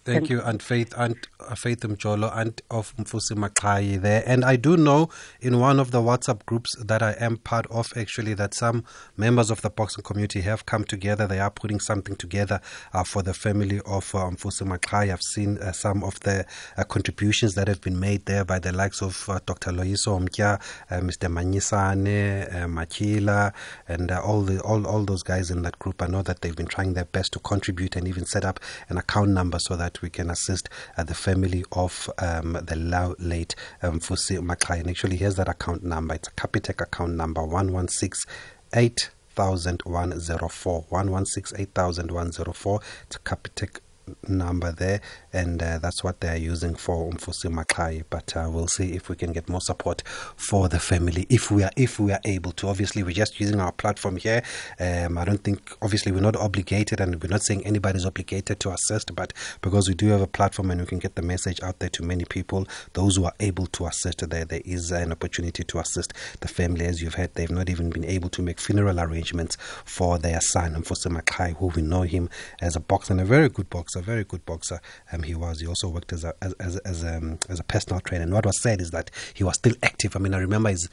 [0.04, 4.22] Thank you, and Faith and uh, Faith Mjolo and of Mfusi Maqhayi there.
[4.26, 5.08] And I do know
[5.40, 8.84] in one of the WhatsApp groups that I am part of actually that some
[9.16, 11.26] members of the boxing community have come together.
[11.26, 12.60] They are putting something together
[12.92, 15.10] uh, for the family of uh, Mfusi Maqhayi.
[15.10, 16.44] I've seen uh, some of the
[16.76, 19.70] uh, contributions that have been made there by the likes of uh, Dr.
[19.70, 21.32] Loyiso Omkya, uh, Mr.
[21.32, 23.54] Manyisane, uh, Makila,
[23.88, 26.02] and all the all all those guys in that group.
[26.02, 28.98] I know that they've been trying their best to contribute and even set up an
[28.98, 32.76] account number so that that we can assist uh, the family of um, the
[33.18, 34.80] late um, Fusi Maqhayi.
[34.80, 36.14] And actually, here's that account number.
[36.14, 39.10] It's a Capitec account number 1168.
[39.36, 43.80] 104 116 8104 it's a Capitec
[44.28, 45.00] number there,
[45.32, 48.04] and uh, that's what they're using for Umfusi Maqhayi.
[48.08, 50.02] But uh, we'll see if we can get more support
[50.36, 52.68] for the family if we are if we are able to.
[52.68, 54.42] Obviously, we're just using our platform here.
[54.78, 58.72] Um, I don't think obviously we're not obligated, and we're not saying anybody's obligated to
[58.72, 61.78] assist, but because we do have a platform and we can get the message out
[61.78, 65.64] there to many people, those who are able to assist, there there is an opportunity
[65.64, 66.86] to assist the family.
[66.86, 70.74] As you've heard, they've not even been able to make funeral arrangements for their son
[70.74, 72.28] Umfusi Maqhayi, who we know him
[72.60, 74.80] as a boxer and a very good boxer a very good boxer.
[75.12, 75.60] Um, he was.
[75.60, 78.24] He also worked as a as as as, um, as a personal trainer.
[78.24, 80.16] And what was said is that he was still active.
[80.16, 80.88] I mean, I remember his.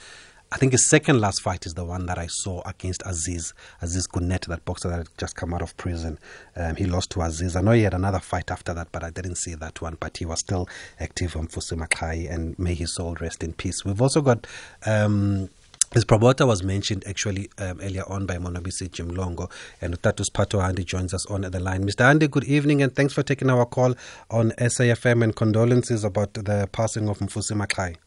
[0.54, 4.06] I think his second last fight is the one that I saw against Aziz, Aziz
[4.06, 6.20] Kunet, that boxer that had just come out of prison.
[6.58, 7.56] Um, he lost to Aziz.
[7.56, 9.96] I know he had another fight after that, but I didn't see that one.
[9.98, 10.68] But he was still
[11.00, 13.86] active on Fusi Maqhayi, and may his soul rest in peace.
[13.86, 14.46] We've also got
[14.86, 15.50] um,
[15.94, 19.52] his promoter was mentioned actually um, earlier on by Monwabisi Jimlongo,
[19.82, 21.84] and Utatus Pato Andy joins us on the line.
[21.84, 22.10] Mr.
[22.10, 23.94] Andy, good evening, and thanks for taking our call
[24.30, 27.98] on SAFM and condolences about the passing of Mfusi Maqhayi.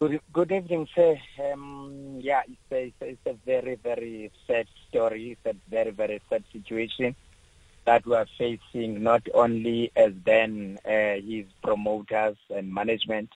[0.00, 1.18] Good, good evening, sir.
[1.52, 5.32] Um, yeah, it's a, it's a very, very sad story.
[5.32, 7.14] It's a very, very sad situation
[7.84, 13.30] that we are facing, not only as then uh, his promoters and management,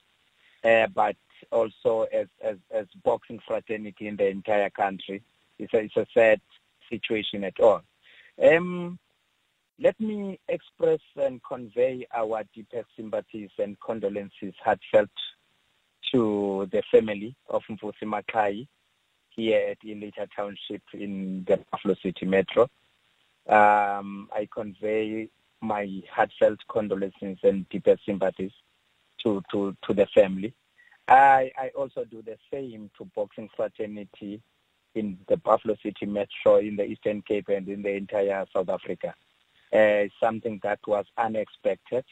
[0.63, 1.15] uh, but
[1.51, 5.21] also as, as, as boxing fraternity in the entire country.
[5.59, 6.41] It's a, it's a sad
[6.89, 7.81] situation at all.
[8.41, 8.99] Um,
[9.79, 15.09] let me express and convey our deepest sympathies and condolences heartfelt
[16.11, 18.67] to the family of Mfusi Maqhayi
[19.29, 22.69] here at Ilita Township in the Buffalo City Metro.
[23.47, 25.29] Um, I convey
[25.61, 28.51] my heartfelt condolences and deepest sympathies
[29.23, 30.53] to, to, to the family.
[31.07, 34.41] I, I also do the same to boxing fraternity
[34.95, 39.13] in the Buffalo City Metro, in the Eastern Cape, and in the entire South Africa.
[39.71, 42.05] Uh, something that was unexpected.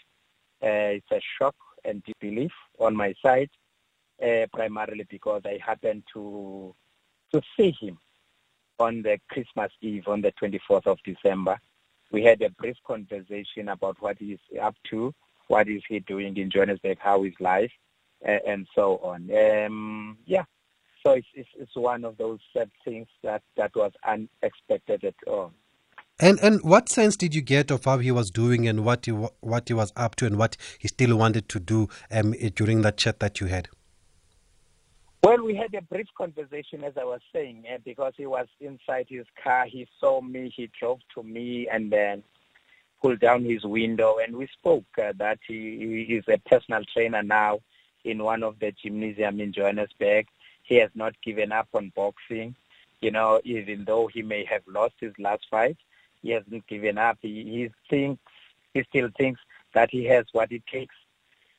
[0.62, 3.50] Uh, it's a shock and disbelief on my side,
[4.22, 6.76] uh, primarily because I happened to
[7.34, 7.98] to see him
[8.80, 11.60] on the Christmas Eve on the 24th of December.
[12.12, 15.16] We had a brief conversation about what he's up to,
[15.48, 17.72] what is he doing in Johannesburg, how is life
[18.24, 19.30] and so on.
[19.36, 20.44] Um, yeah,
[21.06, 25.52] so it's, it's, it's one of those sad things that that was unexpected at all.
[26.20, 29.12] And and what sense did you get of how he was doing and what he
[29.12, 32.98] what he was up to and what he still wanted to do um, during that
[32.98, 33.68] chat that you had?
[35.24, 39.06] Well, we had a brief conversation, as I was saying, uh, because he was inside
[39.08, 39.66] his car.
[39.66, 40.54] He saw me.
[40.56, 42.24] He drove to me, and then
[43.02, 47.24] pulled down his window, and we spoke uh, that he, he is a personal trainer
[47.24, 47.60] now
[48.04, 50.28] in one of the gymnasium in Johannesburg.
[50.64, 52.56] He has not given up on boxing.
[53.02, 55.78] You know, even though he may have lost his last fight,
[56.22, 57.18] he hasn't given up.
[57.22, 58.22] He, he thinks
[58.74, 59.42] he still thinks
[59.74, 60.96] that he has what it takes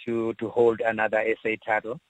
[0.05, 2.01] to to hold another SA title.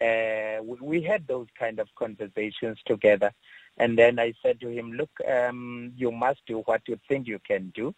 [0.00, 3.32] Uh, we, we had those kind of conversations together,
[3.78, 7.40] and then I said to him, "Look, um, you must do what you think you
[7.40, 7.94] can do,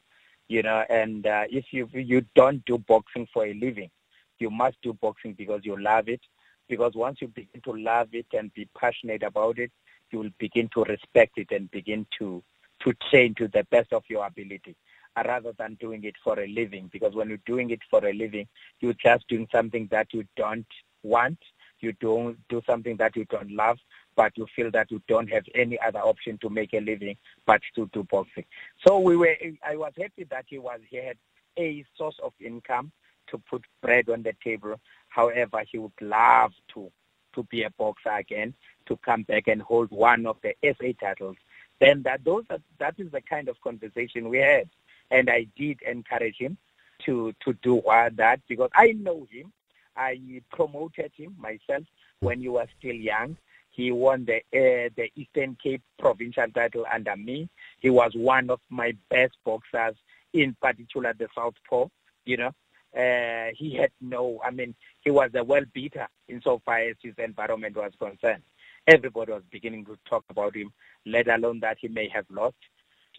[0.48, 3.90] you know, and uh, if you you don't do boxing for a living,
[4.38, 6.20] you must do boxing because you love it.
[6.68, 9.70] Because once you begin to love it and be passionate about it,
[10.10, 12.42] you will begin to respect it and begin to
[12.80, 14.76] to train to the best of your ability
[15.16, 16.90] uh, rather than doing it for a living.
[16.92, 18.46] Because when you're doing it for a living,
[18.80, 20.66] you're just doing something that you don't
[21.02, 21.38] want.
[21.80, 23.78] You don't do something that you don't love.
[24.16, 27.60] but you feel that you don't have any other option to make a living but
[27.74, 28.44] to do boxing.
[28.86, 29.36] So we were.
[29.64, 30.80] I was happy that he was.
[30.88, 31.18] He had
[31.58, 32.90] a source of income
[33.28, 34.80] to put bread on the table.
[35.08, 36.90] However, he would love to
[37.34, 38.54] to be a boxer again,
[38.86, 41.36] to come back and hold one of the SA titles.
[41.80, 44.68] Then that those are, that is the kind of conversation we had,
[45.10, 46.56] and I did encourage him
[47.04, 49.52] to to do that because I know him.
[49.96, 51.84] I promoted him myself
[52.20, 53.36] when he was still young.
[53.70, 57.48] He won the uh, the Eastern Cape provincial title under me.
[57.80, 59.96] He was one of my best boxers,
[60.32, 61.88] in particular the Southpaw.
[62.24, 62.52] You know,
[62.96, 64.40] uh, he had no.
[64.44, 68.42] I mean, he was a well beater insofar as his environment was concerned.
[68.86, 70.72] Everybody was beginning to talk about him,
[71.04, 72.56] let alone that he may have lost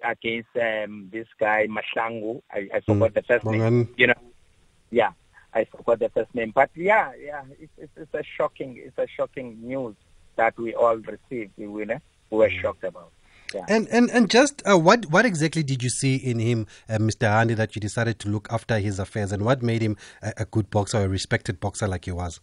[0.04, 2.42] against um, this guy Mahlangu.
[2.52, 3.14] I, I forgot mm.
[3.16, 3.90] the first name.
[3.98, 4.14] You know,
[4.92, 5.12] yeah,
[5.54, 6.52] I forgot the first name.
[6.54, 9.96] But yeah, yeah, it's, it's, it's a shocking, it's a shocking news
[10.36, 11.52] that we all received.
[11.58, 11.86] We were,
[12.30, 13.12] we were shocked about.
[13.54, 13.66] Yeah.
[13.70, 17.30] And and and just uh, what what exactly did you see in him, uh, Mr.
[17.30, 20.46] Handi, that you decided to look after his affairs, and what made him a, a
[20.46, 22.42] good boxer, a respected boxer like he was?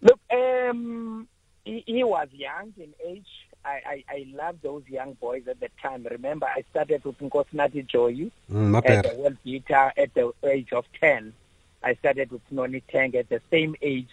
[0.00, 1.28] Look, um,
[1.64, 3.26] he, he was young in age.
[3.62, 6.06] I, I, I love those young boys at the time.
[6.10, 10.86] Remember, I started with Nkosinathi Joyi mm, as a well beater at the age of
[10.98, 11.34] 10.
[11.82, 14.08] I started with Noni Tenge at the same age.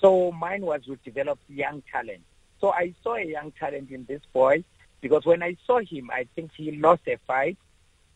[0.00, 2.20] So mine was to develop young talent.
[2.60, 4.62] So I saw a young talent in this boy
[5.02, 7.58] because when I saw him, I think he lost a fight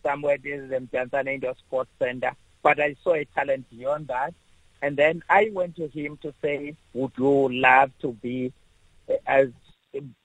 [0.03, 2.33] somewhere in the Mdantsane Indoor Sports Center.
[2.63, 4.33] But I saw a talent beyond that.
[4.81, 8.53] And then I went to him to say, would you love to be
[9.27, 9.49] as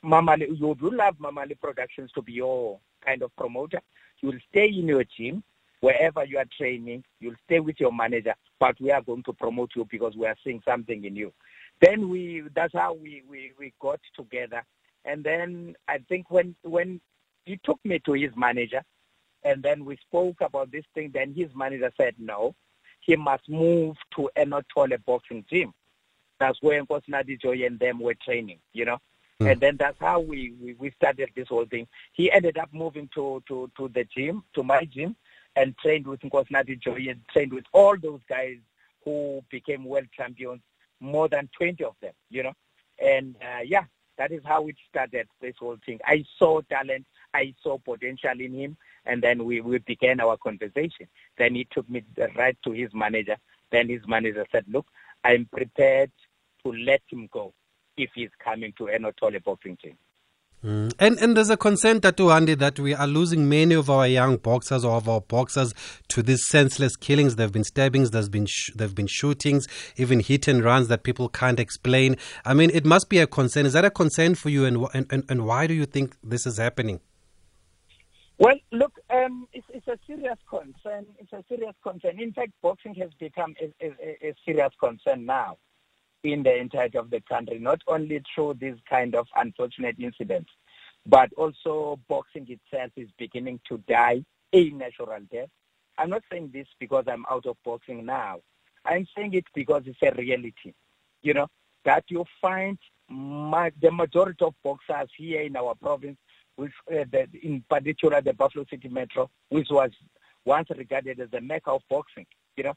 [0.03, 3.81] Marali, you would love Marali Productions to be your kind of promoter.
[4.21, 5.43] You'll stay in your team
[5.79, 7.03] wherever you are training.
[7.19, 10.35] You'll stay with your manager, but we are going to promote you because we are
[10.43, 11.33] seeing something in you.
[11.79, 14.63] Then we, that's how we, we, we got together.
[15.05, 17.01] And then I think when, when
[17.45, 18.83] he took me to his manager,
[19.43, 22.55] and then we spoke about this thing, then his manager said no,
[22.99, 25.73] he must move to a Notole boxing gym.
[26.39, 28.97] That's where Nkosinathi Joyi and them were training, you know.
[29.39, 29.51] Mm.
[29.51, 31.87] And then that's how we, we, we started this whole thing.
[32.13, 35.15] He ended up moving to, to, to the gym, to my gym,
[35.55, 38.57] and trained with Nkosinathi Joyi and trained with all those guys
[39.03, 40.61] who became world champions,
[40.99, 42.53] more than 20 of them, you know.
[43.03, 43.85] And uh, yeah,
[44.17, 45.99] that is how it started, this whole thing.
[46.05, 51.07] I saw talent, I saw potential in him, and then we, we began our conversation.
[51.37, 52.03] Then he took me
[52.35, 53.37] right to his manager.
[53.71, 54.85] Then his manager said, look,
[55.23, 56.11] I'm prepared
[56.63, 57.53] to let him go
[57.97, 59.97] if he's coming to Enotole boxing team.
[60.63, 60.93] Mm.
[60.99, 64.37] And and there's a concern, Tatu Handi, that we are losing many of our young
[64.37, 65.73] boxers or of our boxers
[66.09, 67.35] to these senseless killings.
[67.35, 71.29] There've been stabbings, there's been sh- there've been shootings, even hit and runs that people
[71.29, 72.15] can't explain.
[72.45, 73.65] I mean, it must be a concern.
[73.65, 76.45] Is that a concern for you, and and and, and why do you think this
[76.45, 76.99] is happening?
[78.37, 81.05] Well, look, um, it's, it's, a serious concern.
[81.19, 82.19] It's a serious concern.
[82.19, 85.57] In fact, boxing has become a, a, a serious concern now
[86.23, 90.51] in the entirety of the country, not only through these kind of unfortunate incidents,
[91.05, 95.49] but also boxing itself is beginning to die a natural death.
[95.97, 98.39] I'm not saying this because I'm out of boxing now.
[98.85, 100.73] I'm saying it because it's a reality,
[101.21, 101.47] you know,
[101.85, 102.77] that you find
[103.09, 106.17] my, the majority of boxers here in our province,
[106.55, 109.91] which uh, the, in particular the Buffalo City Metro, which was
[110.45, 112.25] once regarded as the mecca of boxing,
[112.57, 112.73] you know,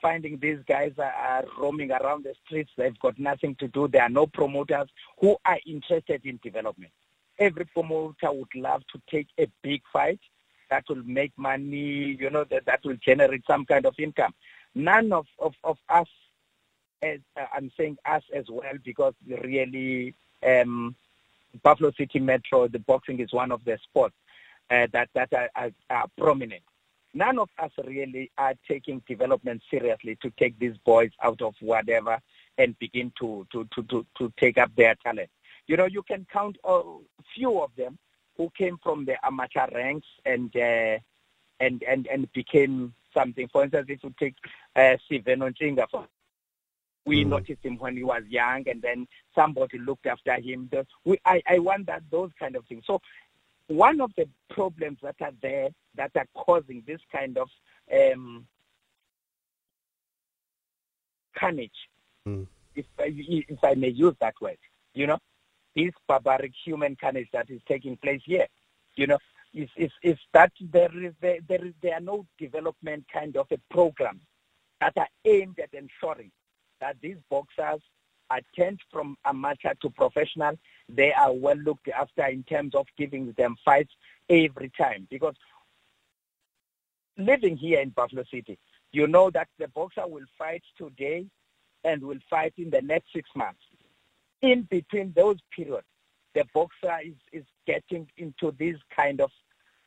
[0.00, 2.70] finding these guys are, are roaming around the streets.
[2.76, 3.88] They've got nothing to do.
[3.88, 4.88] There are no promoters
[5.20, 6.92] who are interested in development.
[7.38, 10.20] Every promoter would love to take a big fight
[10.70, 14.34] that will make money, you know, that, that will generate some kind of income.
[14.74, 16.08] None of, of, of us,
[17.02, 20.14] as, uh, I'm saying us as well, because really
[20.46, 20.94] um,
[21.62, 24.14] Buffalo City Metro, the boxing is one of the sports
[24.70, 26.62] uh, that, that are, are, are prominent
[27.16, 32.20] none of us really are taking development seriously to take these boys out of whatever
[32.58, 35.30] and begin to, to, to, to, to take up their talent.
[35.66, 36.82] You know, you can count a
[37.34, 37.98] few of them
[38.36, 40.98] who came from the amateur ranks and uh,
[41.58, 43.48] and, and and became something.
[43.48, 44.34] For instance, if you take
[44.76, 45.86] uh, Steven Onchinga,
[47.06, 47.28] we mm.
[47.28, 50.68] noticed him when he was young, and then somebody looked after him.
[51.04, 52.84] We, I, I want that those kind of things.
[52.86, 53.00] So
[53.68, 57.48] one of the problems that are there that are causing this kind of
[57.92, 58.46] um,
[61.36, 61.88] carnage,
[62.26, 62.46] mm.
[62.74, 64.58] if, if I may use that word,
[64.94, 65.18] you know,
[65.74, 68.46] this barbaric human carnage that is taking place here,
[68.94, 69.18] you know,
[69.52, 73.46] is, is, is that there is there, there is there are no development kind of
[73.50, 74.20] a program
[74.80, 76.30] that are aimed at ensuring
[76.80, 77.80] that these boxers
[78.30, 80.58] attend from amateur to professional.
[80.88, 83.92] They are well looked after in terms of giving them fights
[84.28, 85.34] every time because
[87.16, 88.58] living here in Buffalo City,
[88.92, 91.26] you know that the boxer will fight today
[91.84, 93.60] and will fight in the next six months.
[94.42, 95.86] In between those periods,
[96.34, 99.30] the boxer is, is getting into this kind of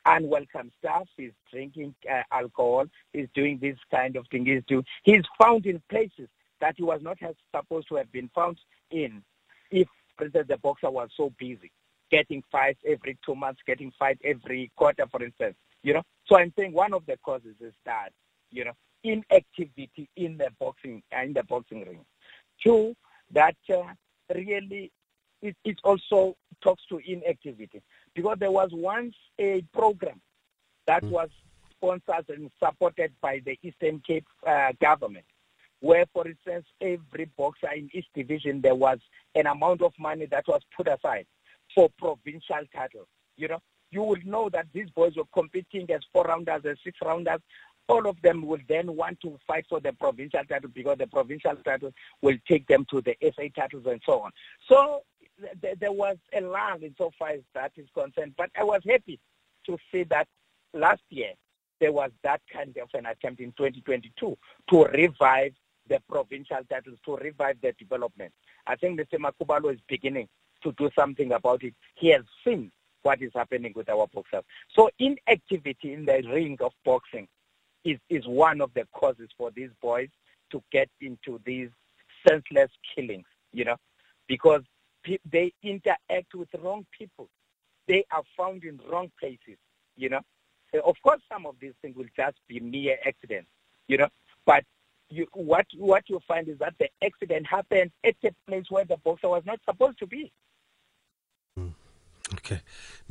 [0.05, 1.07] unwelcome stuff.
[1.15, 2.85] He's drinking uh, alcohol.
[3.13, 4.45] He's doing this kind of thing.
[4.45, 4.85] He's doing.
[5.03, 6.29] He's found in places
[6.61, 7.17] that he was not
[7.55, 8.59] supposed to have been found
[8.91, 9.23] in.
[9.71, 9.87] If,
[10.17, 11.71] for instance, the boxer was so busy,
[12.11, 15.55] getting fights every two months, getting fights every quarter, for instance.
[15.83, 16.03] You know.
[16.25, 18.09] So I'm saying one of the causes is that
[18.51, 22.05] you know inactivity in the boxing uh, in the boxing ring.
[22.61, 22.95] Two,
[23.31, 23.83] that uh,
[24.33, 24.91] really
[25.41, 27.81] it, it also talks to inactivity
[28.13, 30.19] because there was once a program
[30.85, 31.11] that mm.
[31.11, 31.29] was
[31.71, 35.25] sponsored and supported by the Eastern Cape uh, government,
[35.81, 38.99] where, for instance, every boxer in each Division there was
[39.35, 41.25] an amount of money that was put aside
[41.73, 43.07] for provincial titles.
[43.37, 43.59] You know,
[43.91, 47.39] you will know that these boys were competing as four rounders, and six rounders.
[47.87, 51.55] All of them will then want to fight for the provincial title because the provincial
[51.65, 54.31] title will take them to the SA titles and so on.
[54.67, 55.03] So
[55.61, 58.35] th- there was a lull insofar as that is concerned.
[58.37, 59.19] But I was happy
[59.65, 60.27] to see that
[60.73, 61.31] last year
[61.79, 64.37] there was that kind of an attempt in 2022
[64.69, 65.53] to revive
[65.89, 68.31] the provincial titles, to revive the development.
[68.67, 69.17] I think Mr.
[69.19, 70.27] Makubalo is beginning
[70.63, 71.73] to do something about it.
[71.95, 72.71] He has seen
[73.01, 74.43] what is happening with our boxers.
[74.75, 77.27] So inactivity in the ring of boxing
[77.83, 80.09] is, is one of the causes for these boys
[80.51, 81.69] to get into these
[82.27, 83.77] senseless killings, you know,
[84.27, 84.61] because
[85.31, 87.29] they interact with wrong people.
[87.87, 89.57] They are found in wrong places,
[89.95, 90.21] you know.
[90.85, 93.49] Of course, some of these things will just be mere accidents,
[93.87, 94.09] you know.
[94.45, 94.63] But
[95.09, 98.97] you, what what you find is that the accident happened at a place where the
[98.97, 100.31] boxer was not supposed to be.
[102.51, 102.61] Okay.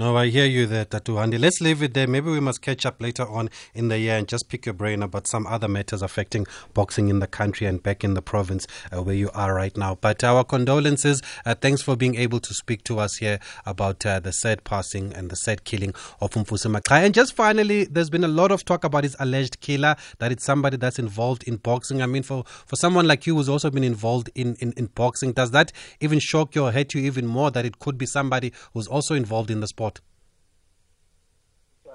[0.00, 1.38] No, I hear you there, Tatu Andy.
[1.38, 2.06] Let's leave it there.
[2.06, 5.02] Maybe we must catch up later on in the year and just pick your brain
[5.02, 9.02] about some other matters affecting boxing in the country and back in the province uh,
[9.02, 9.96] where you are right now.
[9.96, 11.20] But our condolences.
[11.44, 15.12] Uh, thanks for being able to speak to us here about uh, the sad passing
[15.14, 17.04] and the sad killing of Mfuse Maqhayi.
[17.04, 20.44] And just finally, there's been a lot of talk about his alleged killer, that it's
[20.44, 22.02] somebody that's involved in boxing.
[22.02, 25.32] I mean, for, for someone like you who's also been involved in, in, in boxing,
[25.32, 28.52] does that even shock you or hurt you even more that it could be somebody
[28.74, 30.00] who's also involved in the sport?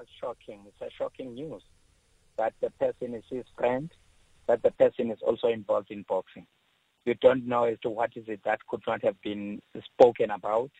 [0.00, 0.60] It's shocking.
[0.66, 1.62] It's a shocking news
[2.36, 3.90] that the person is his friend,
[4.46, 6.46] that the person is also involved in boxing.
[7.06, 10.70] You don't know as to what is it that could not have been spoken about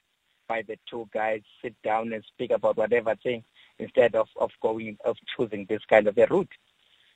[0.49, 3.45] by the two guys sit down and speak about whatever thing
[3.79, 6.53] instead of, of going of choosing this kind of a route.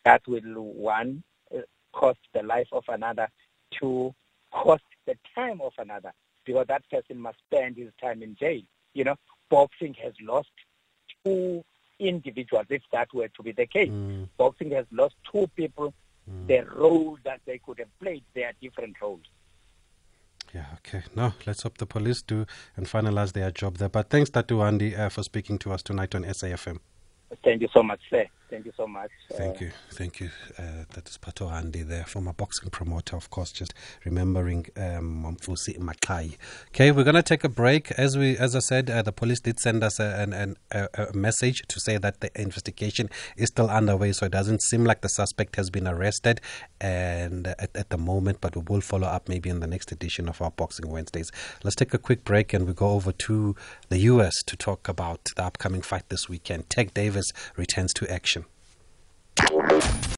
[0.04, 1.22] That will one
[1.54, 1.60] uh,
[1.92, 3.28] cost the life of another,
[3.70, 4.14] two
[4.50, 6.12] cost the time of another,
[6.44, 8.62] because that person must spend his time in jail
[8.98, 9.14] you know,
[9.48, 10.50] boxing has lost
[11.24, 11.64] two
[12.00, 13.90] individuals, if that were to be the case.
[13.90, 14.28] Mm.
[14.36, 15.94] Boxing has lost two people.
[16.28, 16.46] Mm.
[16.48, 19.22] The role that they could have played, they are different roles.
[20.52, 21.02] Yeah, okay.
[21.14, 22.46] No, let's hope the police do
[22.76, 23.88] and finalize their job there.
[23.88, 26.78] But thanks, Tatu Andy, uh, for speaking to us tonight on SAFM.
[27.44, 28.26] Thank you so much, sir.
[28.50, 29.10] Thank you so much.
[29.32, 29.70] Thank uh, you.
[29.92, 30.30] Thank you.
[30.58, 33.74] Uh, that is Pato Andy there, former boxing promoter, of course, just
[34.04, 36.36] remembering um, Mfusi Maqhayi.
[36.68, 37.90] Okay, we're going to take a break.
[37.92, 41.12] As we, as I said, uh, the police did send us a, an, an, a,
[41.12, 45.08] message to say that the investigation is still underway, so it doesn't seem like the
[45.10, 46.40] suspect has been arrested
[46.80, 50.28] and at, at the moment, but we will follow up maybe in the next edition
[50.28, 51.30] of our Boxing Wednesdays.
[51.62, 53.54] Let's take a quick break and we go over to
[53.90, 54.42] the U.S.
[54.46, 56.70] to talk about the upcoming fight this weekend.
[56.70, 58.37] Tank Davis returns to action.
[59.38, 59.98] Je vous.